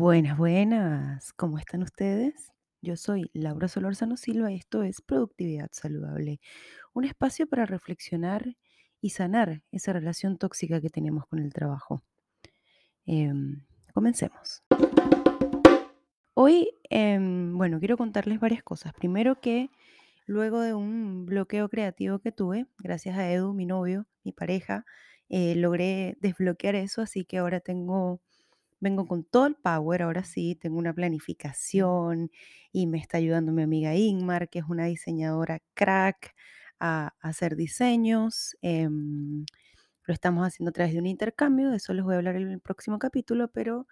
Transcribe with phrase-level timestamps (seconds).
[0.00, 1.34] Buenas, buenas.
[1.34, 2.54] ¿Cómo están ustedes?
[2.80, 6.40] Yo soy Laura Solórzano Silva y esto es Productividad Saludable,
[6.94, 8.56] un espacio para reflexionar
[9.02, 12.02] y sanar esa relación tóxica que tenemos con el trabajo.
[13.04, 13.60] Em,
[13.92, 14.62] comencemos.
[16.32, 18.94] Hoy, em, bueno, quiero contarles varias cosas.
[18.94, 19.68] Primero que
[20.24, 24.86] luego de un bloqueo creativo que tuve, gracias a Edu, mi novio, mi pareja,
[25.28, 28.22] eh, logré desbloquear eso, así que ahora tengo
[28.80, 32.30] Vengo con todo el power, ahora sí, tengo una planificación
[32.72, 36.34] y me está ayudando mi amiga Ingmar, que es una diseñadora crack,
[36.80, 38.56] a, hacer diseños.
[38.62, 39.44] em,
[40.06, 42.50] lo estamos haciendo a través de un intercambio, de eso les voy a hablar en
[42.50, 43.86] el próximo capítulo, pero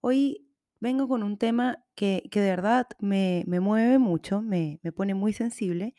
[0.00, 0.48] hoy
[0.80, 5.14] vengo con un tema que, que de verdad me, me mueve mucho, me, me pone
[5.14, 5.94] muy sensible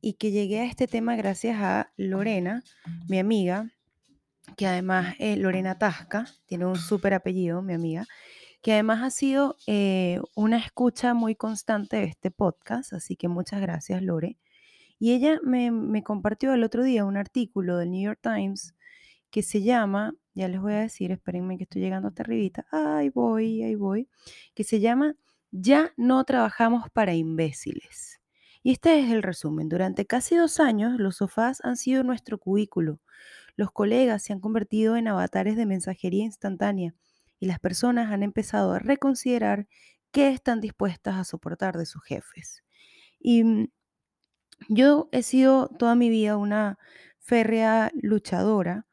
[0.00, 2.62] y que llegué a este tema gracias a Lorena,
[3.08, 3.72] mi amiga,
[4.56, 8.06] que además eh, Lorena Tasca, tiene un súper apellido, mi amiga,
[8.62, 13.60] que además ha sido eh, una escucha muy constante de este podcast, así que muchas
[13.60, 14.38] gracias, Lore.
[14.98, 18.74] Y ella me, me compartió el otro día un artículo del New York Times
[19.30, 23.08] que se llama, ya les voy a decir, espérenme que estoy llegando hasta arribita, ahí
[23.08, 24.08] voy, ahí voy,
[24.54, 25.16] que se llama
[25.50, 28.20] Ya no trabajamos para imbéciles.
[28.62, 29.68] Y este es el resumen.
[29.68, 33.00] Durante casi dos años, los sofás han sido nuestro cubículo
[33.56, 36.94] los colegas se han convertido en avatares de mensajería instantánea
[37.38, 39.66] y las personas han empezado a reconsiderar
[40.12, 42.62] qué están dispuestas a soportar de sus jefes.
[43.20, 43.68] Y mm,
[44.68, 46.78] yo he sido toda mi vida una
[47.18, 48.86] férrea luchadora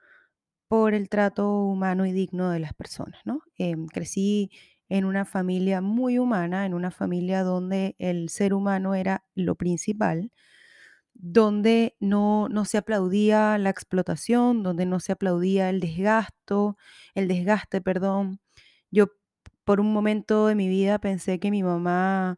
[0.67, 3.41] por el trato humano y digno de las personas, ¿no?
[3.57, 4.51] Em, crecí
[4.89, 10.31] en una familia muy humana, en una familia donde el ser humano era lo principal,
[11.21, 16.77] donde no, no se aplaudía la explotación, donde no se aplaudía el desgasto,
[17.13, 18.39] el desgaste, perdón.
[18.91, 19.07] Yo
[19.65, 22.37] por un momento de mi vida pensé que mi mamá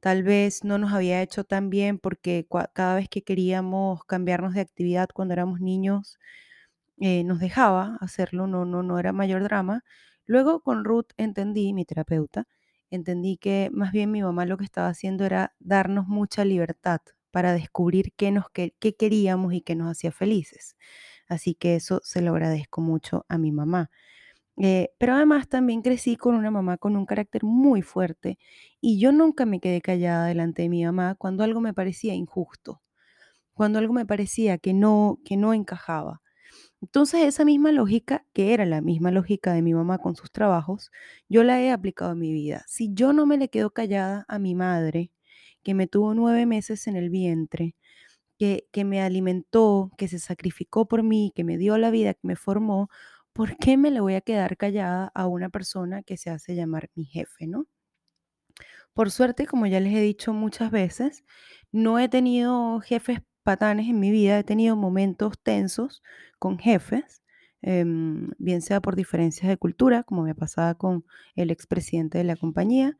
[0.00, 4.60] tal vez no nos había hecho tan bien porque cada vez que queríamos cambiarnos de
[4.62, 6.18] actividad cuando éramos niños,
[7.00, 9.84] eh, nos dejaba hacerlo, no, no, no era mayor drama.
[10.26, 12.46] Luego con Ruth entendí, mi terapeuta,
[12.90, 17.00] entendí que más bien mi mamá lo que estaba haciendo era darnos mucha libertad
[17.36, 20.74] para descubrir qué, nos, qué queríamos y qué nos hacía felices.
[21.28, 23.90] Así que eso se lo agradezco mucho a mi mamá.
[24.56, 28.38] Eh, pero además también crecí con una mamá con un carácter muy fuerte
[28.80, 32.80] y yo nunca me quedé callada delante de mi mamá cuando algo me parecía injusto,
[33.54, 36.22] cuando algo me parecía que no, que no encajaba.
[36.82, 40.90] Entonces, esa misma lógica, que era la misma lógica de mi mamá con sus trabajos,
[41.28, 42.64] yo la he aplicado en mi vida.
[42.68, 45.10] Si yo no me le quedo callada a mi madre,
[45.66, 47.74] que me tuvo nueve meses en el vientre,
[48.38, 52.20] que, que me alimentó, que se sacrificó por mí, que me dio la vida, que
[52.28, 52.88] me formó,
[53.32, 56.90] ¿por qué me le voy a quedar callada a una persona que se hace llamar
[56.94, 57.66] mi jefe, no?
[58.94, 61.24] Por suerte, como ya les he dicho muchas veces,
[61.72, 66.04] no he tenido jefes patanes en mi vida, he tenido momentos tensos
[66.38, 67.22] con jefes,
[67.60, 71.04] em, bien sea por diferencias de cultura, como me pasaba con
[71.34, 72.96] el expresidente de la compañía,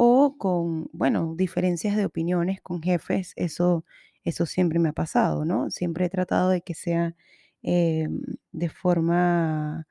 [0.00, 3.84] o con, bueno, diferencias de opiniones con jefes, eso,
[4.24, 5.70] eso siempre me ha pasado, ¿no?
[5.70, 7.16] Siempre he tratado de que sea
[7.62, 8.20] em,
[8.52, 9.88] de forma,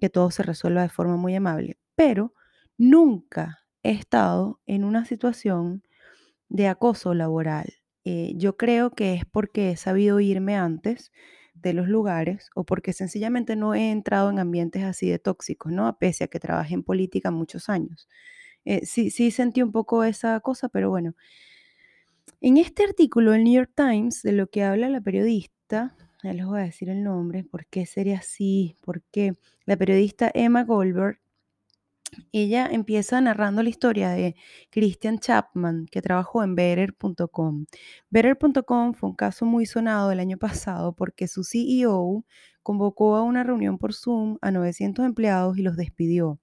[0.00, 2.34] que todo se resuelva de forma muy amable, pero
[2.78, 5.82] nunca he estado en una situación
[6.48, 7.74] de acoso laboral.
[8.04, 11.12] Eh, yo creo que es porque he sabido irme antes
[11.54, 15.96] de los lugares o porque sencillamente no he entrado en ambientes así de tóxicos, ¿no?
[15.98, 18.08] Pese a que trabajé en política muchos años.
[18.64, 21.14] Eh, sí, sí sentí un poco esa cosa, pero bueno.
[22.42, 26.46] En este artículo del New York Times, de lo que habla la periodista, ya les
[26.46, 28.76] voy a decir el nombre, ¿por qué sería así?
[28.82, 29.34] Porque
[29.66, 31.18] la periodista Emma Goldberg
[32.32, 34.36] ella empieza narrando la historia de
[34.70, 37.66] Christian Chapman, que trabajó en Better.com.
[38.10, 42.24] Better.com fue un caso muy sonado el año pasado porque su CEO
[42.62, 46.38] convocó a una reunión por Zoom a 900 empleados y los despidió.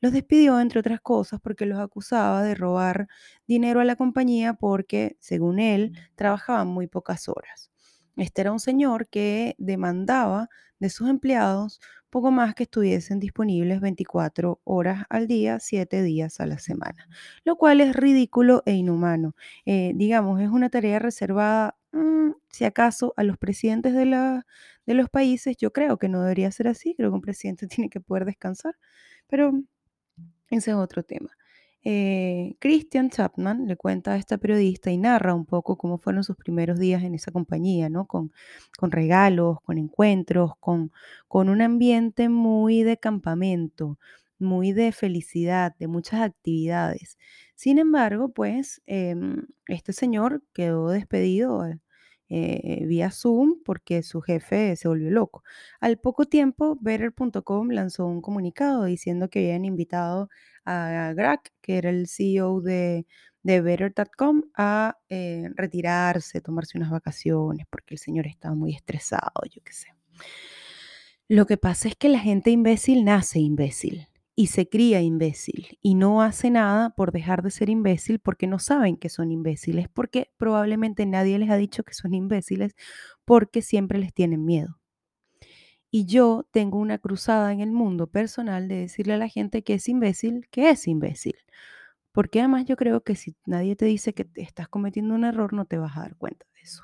[0.00, 3.08] Los despidió, entre otras cosas, porque los acusaba de robar
[3.46, 7.73] dinero a la compañía porque, según él, trabajaban muy pocas horas.
[8.16, 11.80] Este era un señor que demandaba de sus empleados
[12.10, 17.08] poco más que estuviesen disponibles 24 horas al día, 7 días a la semana,
[17.44, 19.34] lo cual es ridículo e inhumano.
[19.66, 24.46] Eh, digamos, es una tarea reservada, mm, si acaso, a los presidentes de, la-
[24.86, 25.56] de los países.
[25.56, 28.76] Yo creo que no debería ser así, creo que un presidente tiene que poder descansar,
[29.28, 29.52] pero
[30.50, 31.30] ese es otro tema.
[31.84, 36.36] Eh, Christian Chapman le cuenta a esta periodista y narra un poco cómo fueron sus
[36.36, 38.06] primeros días en esa compañía, ¿no?
[38.06, 38.32] Con,
[38.78, 40.92] con regalos, con encuentros, con,
[41.28, 43.98] con un ambiente muy de campamento,
[44.38, 47.18] muy de felicidad, de muchas actividades.
[47.54, 51.78] Sin embargo, pues em, este señor quedó despedido eh,
[52.28, 55.42] eh, vía Zoom porque su jefe se volvió loco.
[55.80, 60.28] Al poco tiempo, Better.com lanzó un comunicado diciendo que habían invitado
[60.64, 63.06] a Greg, que era el CEO de,
[63.42, 69.62] de Better.com, a eh, retirarse, tomarse unas vacaciones, porque el señor estaba muy estresado, yo
[69.62, 69.88] qué sé.
[71.28, 75.94] Lo que pasa es que la gente imbécil nace imbécil y se cría imbécil y
[75.94, 80.32] no hace nada por dejar de ser imbécil porque no saben que son imbéciles, porque
[80.36, 82.74] probablemente nadie les ha dicho que son imbéciles
[83.24, 84.78] porque siempre les tienen miedo.
[85.90, 89.74] Y yo tengo una cruzada en el mundo personal de decirle a la gente que
[89.74, 91.36] es imbécil, que es imbécil.
[92.10, 95.66] Porque además yo creo que si nadie te dice que estás cometiendo un error, no
[95.66, 96.82] te vas a dar cuenta de eso.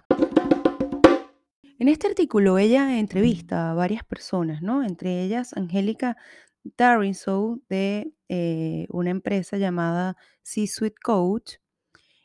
[1.80, 4.84] En este artículo ella entrevista a varias personas, ¿no?
[4.84, 6.16] Entre ellas Angélica
[6.64, 11.54] Darrinsow de eh, una empresa llamada C-Suite Coach.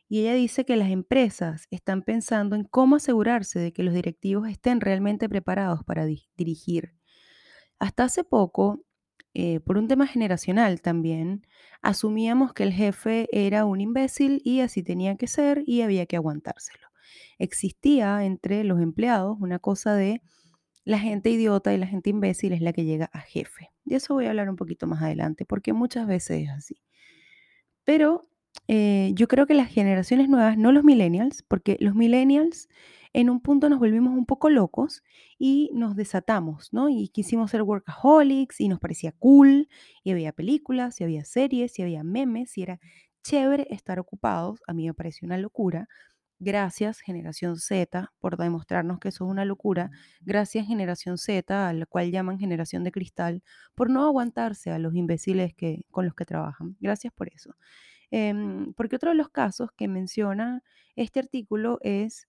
[0.07, 4.47] Y ella dice que las empresas están pensando en cómo asegurarse de que los directivos
[4.47, 6.93] estén realmente preparados para dirigir.
[7.79, 8.85] Hasta hace poco,
[9.33, 11.47] eh, por un tema generacional también,
[11.81, 16.15] asumíamos que el jefe era un imbécil y así tenía que ser y había que
[16.15, 16.85] aguantárselo
[17.39, 20.21] existía entre los empleados una cosa de
[20.83, 23.71] la gente idiota y la gente imbécil es la que llega a jefe.
[23.85, 26.81] De eso voy a hablar un poquito más adelante, porque muchas veces es así.
[27.83, 28.27] Pero
[28.67, 32.67] eh, yo creo que las generaciones nuevas, no los millennials, porque los millennials
[33.13, 35.03] en un punto nos volvimos un poco locos
[35.37, 36.89] y nos desatamos, ¿no?
[36.89, 39.69] Y quisimos ser workaholics y nos parecía cool,
[40.03, 42.79] y había películas, y había series, y había memes, y era
[43.23, 44.61] chévere estar ocupados.
[44.67, 45.87] A mí me pareció una locura,
[46.39, 49.91] Gracias, generación Z, por demostrarnos que eso es una locura.
[50.21, 53.41] Gracias, generación Z, a la cual llaman generación de cristal,
[53.73, 56.75] por no aguantarse a los imbéciles que, con los que trabajan.
[56.81, 57.55] Gracias por eso.
[58.11, 60.61] Em, porque otro de los casos que menciona
[60.95, 62.27] este artículo es,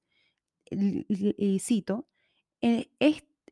[0.70, 2.08] y cito,
[2.60, 2.90] eh,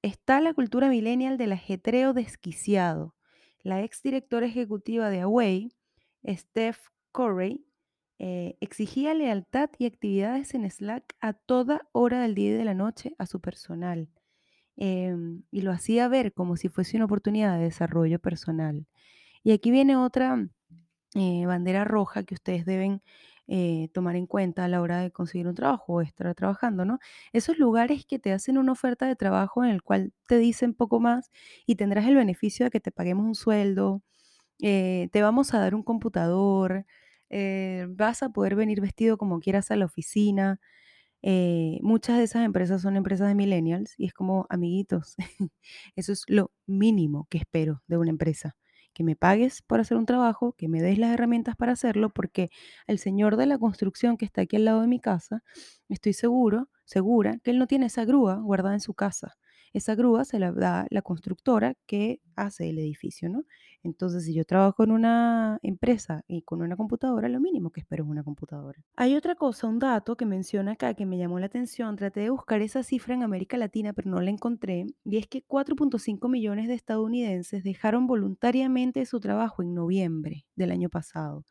[0.03, 3.15] está la cultura millennial del ajetreo desquiciado.
[3.63, 5.73] La ex directora ejecutiva de Away,
[6.27, 6.79] Steph
[7.13, 7.67] Corey,
[8.27, 12.73] eh, exigía lealtad y actividades en Slack a toda hora del día y de la
[12.73, 14.09] noche a su personal.
[14.77, 18.87] Em, y lo hacía ver como si fuese una oportunidad de desarrollo personal.
[19.43, 20.49] Y aquí viene otra
[21.15, 23.03] eh, bandera roja que ustedes deben
[23.47, 27.01] eh, tomar en cuenta a la hora de conseguir un trabajo o estar trabajando, ¿no?
[27.35, 30.99] Esos lugares que te hacen una oferta de trabajo en el cual te dicen poco
[31.01, 31.31] más
[31.67, 34.03] y tendrás el beneficio de que te paguemos un sueldo,
[34.59, 36.87] te vamos a dar un computador,
[37.31, 40.61] eh, vas a poder venir vestido como quieras a la oficina.
[41.23, 45.17] Eh, muchas de esas empresas son empresas de millennials y es como, amiguitos,
[45.97, 48.57] eso es lo mínimo que espero de una empresa.
[48.93, 52.51] Que me pagues por hacer un trabajo, que me des las herramientas para hacerlo, porque
[52.87, 55.43] el señor de la construcción que está aquí al lado de mi casa,
[55.89, 59.37] estoy seguro, segura, que él no tiene esa grúa guardada en su casa.
[59.73, 63.43] Esa grúa se la da la constructora que hace el edificio, ¿no?
[63.85, 68.05] Entonces, si yo trabajo en una empresa y con una computadora, lo mínimo que espero
[68.05, 68.83] es una computadora.
[68.97, 71.95] Hay otra cosa, un dato que menciona acá que me llamó la atención.
[71.95, 74.87] Traté de buscar esa cifra en América Latina, pero no la encontré.
[75.05, 80.89] Y es que 4.5 millones de estadounidenses dejaron voluntariamente su trabajo en noviembre del año
[80.89, 81.45] pasado.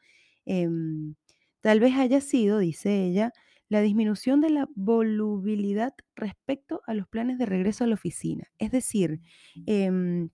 [0.46, 1.16] Em,
[1.62, 3.32] tal vez haya sido, dice ella,
[3.70, 8.46] la disminución de la volubilidad respecto a los planes de regreso a la oficina.
[8.58, 9.20] Es decir,
[9.66, 10.30] em,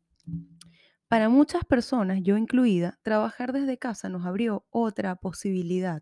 [1.10, 6.02] para muchas personas, yo incluida, trabajar desde casa nos abrió otra posibilidad,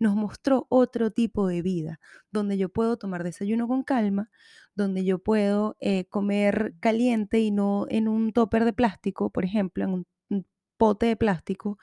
[0.00, 2.00] nos mostró otro tipo de vida,
[2.30, 4.30] donde yo puedo tomar desayuno con calma,
[4.74, 9.84] donde yo puedo eh, comer caliente y no en un topper de plástico, por ejemplo,
[9.84, 9.90] en
[10.30, 10.46] un
[10.76, 11.78] pote de plástico,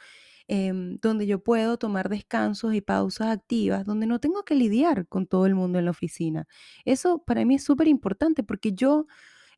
[0.47, 5.25] Em, donde yo puedo tomar descansos y pausas activas, donde no tengo que lidiar con
[5.25, 6.47] todo el mundo en la oficina.
[6.85, 9.07] Eso para mí es súper importante porque yo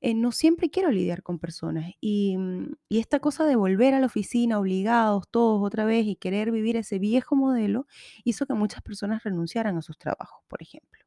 [0.02, 4.00] eh, no siempre quiero lidiar con personas y, mm, y esta cosa de volver a
[4.00, 7.88] la oficina obligados todos otra vez y querer vivir ese viejo modelo
[8.24, 11.04] hizo que muchas personas renunciaran a sus trabajos, por ejemplo.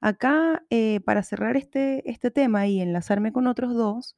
[0.00, 4.16] Acá, eh, para cerrar este, este tema y enlazarme con otros dos,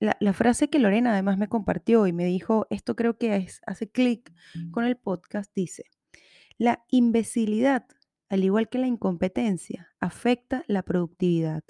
[0.00, 4.32] la, frase que Lorena además me compartió y me dijo, esto creo que hace clic
[4.70, 5.84] con el podcast, dice,
[6.58, 7.86] la imbecilidad,
[8.28, 11.64] al igual que la incompetencia, afecta la productividad.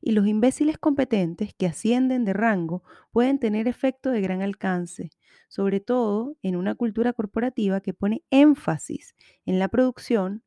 [0.00, 5.10] Y los imbéciles competentes que ascienden de rango pueden tener efecto de gran alcance,
[5.48, 9.14] sobre todo en una cultura corporativa que pone énfasis
[9.44, 10.42] en la producción,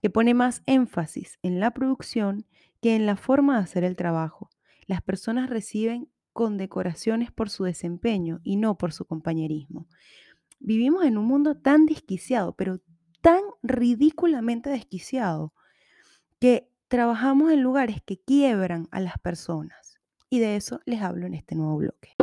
[0.00, 2.46] que pone más énfasis en la producción
[2.80, 4.50] que en la forma de hacer el trabajo.
[4.86, 9.88] Las personas reciben condecoraciones por su desempeño y no por su compañerismo.
[10.60, 12.80] Vivimos en un mundo tan desquiciado, pero
[13.20, 15.52] tan ridículamente desquiciado,
[16.38, 19.98] que trabajamos en lugares que quiebran a las personas.
[20.30, 22.14] Y de eso les hablo en este nuevo bloque.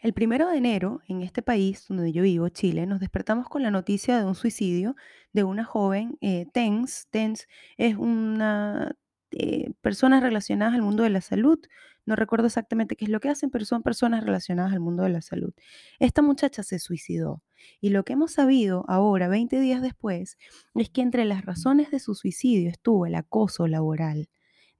[0.00, 3.70] El primero de enero, en este país donde yo vivo, Chile, nos despertamos con la
[3.70, 4.96] noticia de un suicidio
[5.32, 7.08] de una joven, eh, TENS.
[7.10, 7.48] TENS
[7.78, 8.96] es una
[9.30, 11.58] eh, personas relacionadas al mundo de la salud.
[12.06, 15.10] No recuerdo exactamente qué es lo que hacen, pero son personas relacionadas al mundo de
[15.10, 15.52] la salud.
[15.98, 17.42] Esta muchacha se suicidó
[17.80, 20.38] y lo que hemos sabido ahora, 20 días después,
[20.74, 24.28] es que entre las razones de su suicidio estuvo el acoso laboral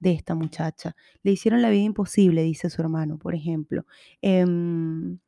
[0.00, 0.94] de esta muchacha.
[1.22, 3.86] Le hicieron la vida imposible, dice su hermano, por ejemplo.
[4.20, 5.18] Em,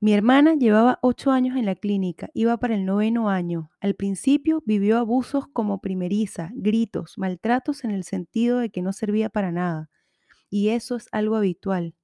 [0.00, 3.70] mi hermana llevaba ocho años en la clínica, iba para el noveno año.
[3.80, 9.28] Al principio vivió abusos como primeriza, gritos, maltratos en el sentido de que no servía
[9.28, 9.89] para nada.
[10.50, 11.94] Y eso es algo habitual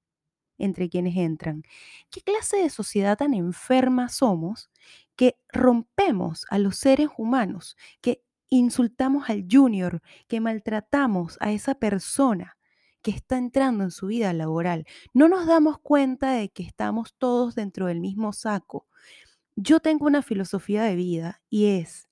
[0.58, 1.62] entre quienes entran.
[2.10, 4.70] ¿Qué clase de sociedad tan enferma somos
[5.16, 12.56] que rompemos a los seres humanos, que insultamos al junior, que maltratamos a esa persona
[13.02, 14.84] que está entrando en su vida laboral.
[15.14, 18.88] No nos damos cuenta de que estamos todos dentro del mismo saco.
[19.54, 22.08] Yo tengo una filosofía de vida y es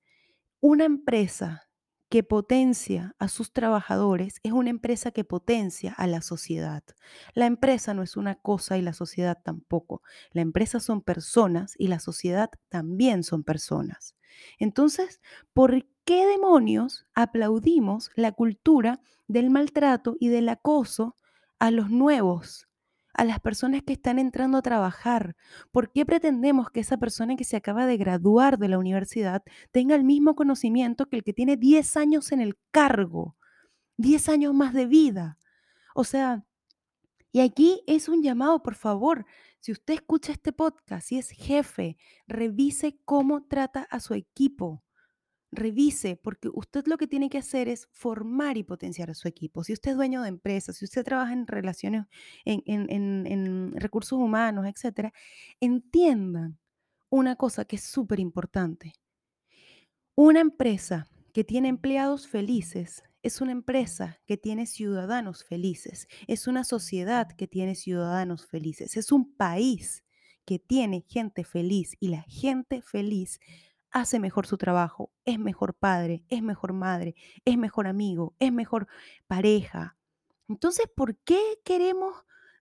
[0.61, 1.69] una empresa
[2.15, 6.85] que potencia a sus trabajadores es una empresa que potencia a la sociedad.
[7.33, 10.01] La empresa no es una cosa y la sociedad tampoco.
[10.31, 14.15] La empresa son personas y la sociedad también son personas.
[14.61, 15.21] Entonces,
[15.53, 21.17] ¿por qué demonios aplaudimos la cultura del maltrato y del acoso
[21.59, 22.69] a los nuevos,
[23.15, 25.37] a las personas que están entrando a trabajar?
[25.73, 29.43] ¿Por qué pretendemos que esa persona que se acaba de graduar de la universidad
[29.73, 33.37] tenga el mismo conocimiento que el que tiene 10 años en el cargo?
[33.97, 35.39] 10 años más de vida.
[35.95, 36.45] O sea,
[37.33, 39.27] y aquí es un llamado, por favor,
[39.59, 41.97] si usted escucha este podcast, si es jefe,
[42.29, 44.84] revise cómo trata a su equipo
[45.57, 49.65] revise, porque usted lo que tiene que hacer es formar y potenciar a su equipo.
[49.65, 52.07] Si usted es dueño de empresas, si usted trabaja en relaciones,
[52.45, 55.13] en, en recursos humanos, etcétera,
[55.61, 56.59] entiendan
[57.11, 58.93] una cosa que es súper importante.
[60.17, 66.63] Una empresa que tiene empleados felices es una empresa que tiene ciudadanos felices, es una
[66.63, 70.05] sociedad que tiene ciudadanos felices, es un país
[70.45, 73.41] que tiene gente feliz y la gente feliz
[73.95, 78.89] hace mejor su trabajo, es mejor padre, es mejor madre, es mejor amigo, es mejor
[79.29, 79.97] pareja.
[80.49, 82.13] Entonces, ¿por qué queremos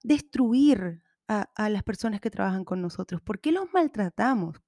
[0.04, 3.20] destruir a, las personas que trabajan con nosotros?
[3.22, 4.62] ¿Por qué los maltratamos?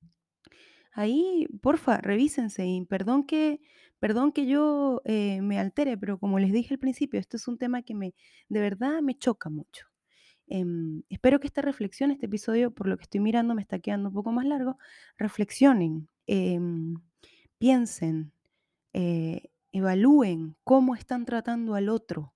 [0.91, 3.61] Ahí, porfa, revísense y perdón que,
[3.99, 7.59] perdón que yo eh, me altere, pero como les dije al principio, esto es un
[7.59, 8.15] tema que me,
[8.49, 9.85] de verdad me choca mucho.
[10.47, 14.09] Em, espero que esta reflexión, este episodio, por lo que estoy mirando, me está quedando
[14.09, 14.77] un poco más largo.
[15.17, 16.95] Reflexionen, Em,
[17.57, 18.31] piensen,
[18.93, 22.33] eh, evalúen cómo están tratando al otro,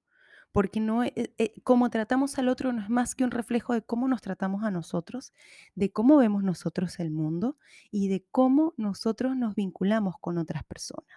[0.51, 3.81] porque no, e, e, cómo tratamos al otro no es más que un reflejo de
[3.81, 5.33] cómo nos tratamos a nosotros,
[5.75, 7.57] de cómo vemos nosotros el mundo
[7.91, 11.07] y de cómo nosotros nos vinculamos con otras personas.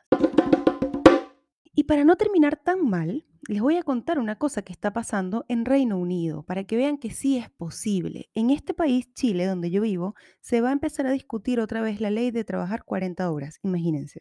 [1.74, 5.44] Y para no terminar tan mal, les voy a contar una cosa que está pasando
[5.49, 8.30] en Reino Unido, para que vean que sí es posible.
[8.34, 12.00] En este país, Chile, donde yo vivo, se va a empezar a discutir otra vez
[12.00, 13.58] la ley de trabajar 40 horas.
[13.62, 14.20] Imagínense.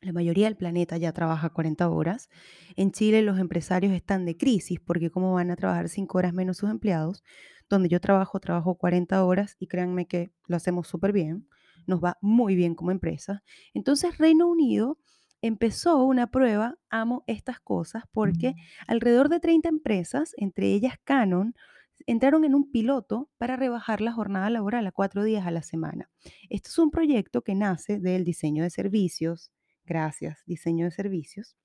[0.00, 2.28] La mayoría del planeta ya trabaja 40 horas.
[2.76, 6.58] En Chile los empresarios están de crisis porque cómo van a trabajar 5 horas menos
[6.58, 7.24] sus empleados.
[7.70, 11.48] Donde yo trabajo, trabajo 40 horas y créanme que lo hacemos súper bien.
[11.86, 13.42] Nos va muy bien como empresa.
[13.72, 14.98] Entonces Reino Unido
[15.46, 18.54] empezó una prueba, amo estas cosas, porque
[18.86, 21.54] alrededor de 30 empresas, entre ellas Canon,
[22.06, 26.10] entraron en un piloto para rebajar la jornada laboral a cuatro días a la semana.
[26.48, 29.52] Esto es un proyecto que nace del diseño de servicios,
[29.84, 31.56] gracias, diseño de servicios,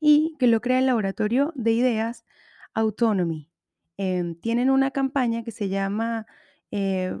[0.00, 2.24] y que lo crea el laboratorio de ideas
[2.72, 3.50] Autonomy.
[3.98, 6.26] Em, tienen una campaña que se llama
[6.70, 7.14] eh,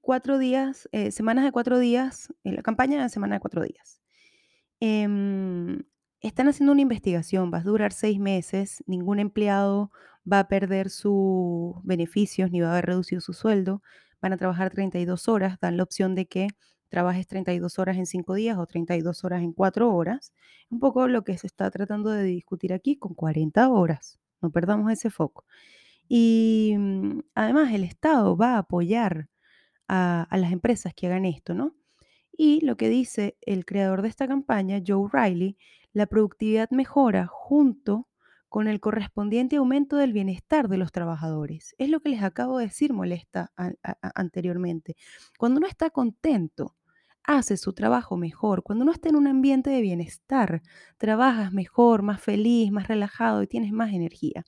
[0.00, 4.00] cuatro días, eh, semanas de cuatro días, eh, la campaña de semana de cuatro días.
[4.80, 5.82] Em,
[6.20, 9.90] están haciendo una investigación, va a durar seis meses, ningún empleado
[10.30, 13.82] va a perder sus beneficios ni va a haber reducido su sueldo,
[14.20, 16.48] van a trabajar 32 horas, dan la opción de que
[16.88, 20.32] trabajes 32 horas en cinco días o 32 horas en cuatro horas,
[20.70, 24.92] un poco lo que se está tratando de discutir aquí con 40 horas, no perdamos
[24.92, 25.44] ese foco.
[26.08, 29.28] Y mm, además el Estado va a apoyar
[29.88, 31.74] a, a las empresas que hagan esto, ¿no?
[32.40, 35.58] Y lo que dice el creador de esta campaña, Joe Riley,
[35.92, 38.08] la productividad mejora junto
[38.48, 41.74] con el correspondiente aumento del bienestar de los trabajadores.
[41.78, 44.96] Es lo que les acabo de decir, molesta a- a- a- anteriormente.
[45.36, 46.76] Cuando uno está contento,
[47.24, 48.62] hace su trabajo mejor.
[48.62, 50.62] Cuando uno está en un ambiente de bienestar,
[50.96, 54.44] trabajas mejor, más feliz, más relajado y tienes más energía.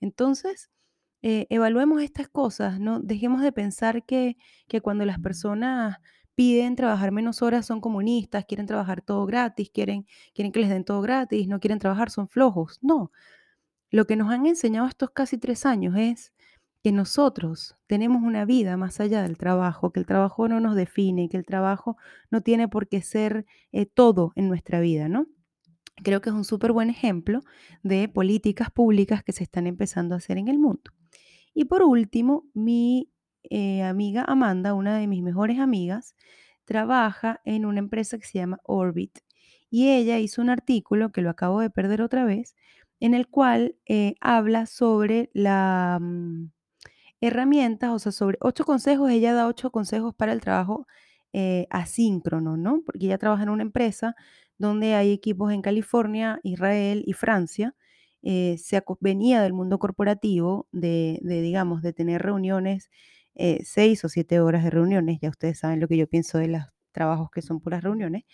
[0.00, 0.70] Entonces,
[1.22, 3.00] eh, evaluemos estas cosas, ¿no?
[3.00, 4.36] Dejemos de pensar que,
[4.68, 5.98] que cuando las personas
[6.34, 10.84] piden trabajar menos horas son comunistas, quieren trabajar todo gratis, quieren, quieren que les den
[10.84, 12.78] todo gratis, no quieren trabajar, son flojos.
[12.82, 13.12] No,
[13.90, 16.32] lo que nos han enseñado estos casi tres años es
[16.82, 21.28] que nosotros tenemos una vida más allá del trabajo, que el trabajo no nos define,
[21.28, 21.96] que el trabajo
[22.30, 25.26] no tiene por qué ser eh, todo en nuestra vida, ¿no?
[26.02, 27.40] Creo que es un súper buen ejemplo
[27.82, 30.90] de políticas públicas que se están empezando a hacer en el mundo.
[31.54, 33.10] Y por último, mi
[33.50, 36.14] eh, amiga Amanda, una de mis mejores amigas,
[36.64, 39.18] trabaja en una empresa que se llama Orbit.
[39.70, 42.54] Y ella hizo un artículo, que lo acabo de perder otra vez,
[43.00, 46.50] en el cual eh, habla sobre la, mm,
[47.20, 50.86] herramientas, o sea, sobre 8 consejos, ella da 8 consejos para el trabajo,
[51.32, 52.82] eh, asíncrono, ¿no?
[52.84, 54.14] Porque ella trabaja en una empresa
[54.58, 57.74] donde hay equipos en California, Israel y Francia.
[58.22, 62.90] Se venía del mundo corporativo de de, digamos, de tener reuniones,
[63.34, 66.48] eh, 6 o 7 horas de reuniones, ya ustedes saben lo que yo pienso de
[66.48, 66.62] los
[66.92, 68.24] trabajos que son puras reuniones.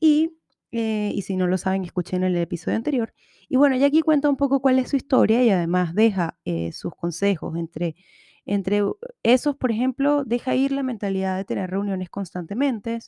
[0.00, 0.30] Y,
[0.72, 3.14] eh, y si no lo saben, escuchen el episodio anterior.
[3.48, 6.72] Y bueno, ella aquí cuenta un poco cuál es su historia y además deja, eh,
[6.72, 7.96] sus consejos entre
[8.46, 8.82] entre
[9.22, 12.98] esos, por ejemplo, deja ir la mentalidad de tener reuniones constantemente,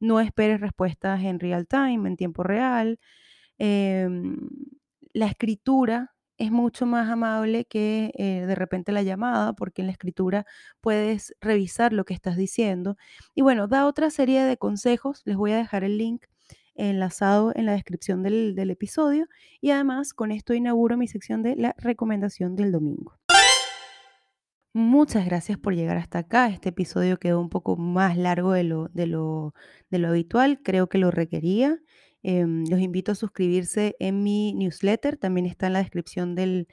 [0.00, 2.98] no esperes respuestas en real time, en tiempo real.
[3.58, 4.36] Em,
[5.12, 9.92] la escritura es mucho más amable que, eh, de repente la llamada, porque en la
[9.92, 10.46] escritura
[10.80, 12.96] puedes revisar lo que estás diciendo.
[13.34, 16.24] Y bueno, da otra serie de consejos, les voy a dejar el link
[16.74, 19.26] enlazado en la descripción del del episodio,
[19.60, 23.18] y además con esto inauguro mi sección de la recomendación del domingo.
[24.72, 26.48] Muchas gracias por llegar hasta acá.
[26.48, 29.52] Este episodio quedó un poco más largo de lo, de lo,
[29.90, 30.60] de lo habitual.
[30.62, 31.80] Creo que lo requería.
[32.22, 35.16] Em, los invito a suscribirse en mi newsletter.
[35.16, 36.68] También está en la descripción del,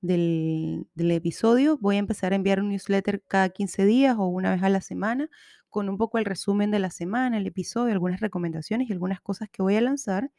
[0.00, 1.78] del, episodio.
[1.78, 4.80] Voy a empezar a enviar un newsletter cada 15 días o una vez a la
[4.80, 5.28] semana
[5.70, 9.48] con un poco el resumen de la semana, el episodio, algunas recomendaciones y algunas cosas
[9.50, 10.30] que voy a lanzar,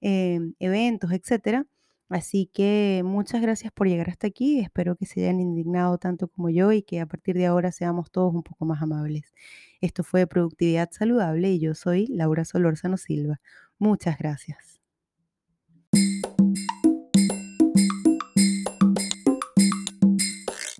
[0.00, 1.66] em, eventos, etcétera.
[2.08, 4.60] Así que muchas gracias por llegar hasta aquí.
[4.60, 8.10] Espero que se hayan indignado tanto como yo y que a partir de ahora seamos
[8.10, 9.34] todos un poco más amables.
[9.82, 13.40] Esto fue Productividad Saludable y yo soy Laura Solórzano Silva.
[13.80, 14.77] Muchas gracias.